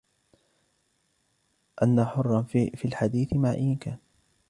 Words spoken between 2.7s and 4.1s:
الحديث مع أي كان.